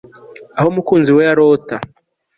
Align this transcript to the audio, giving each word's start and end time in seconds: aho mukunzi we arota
aho 0.59 0.69
mukunzi 0.75 1.11
we 1.17 1.23
arota 1.31 1.75